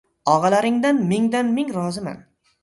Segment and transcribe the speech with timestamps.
[0.35, 2.19] Og‘alaringdan mingdan ming roziman.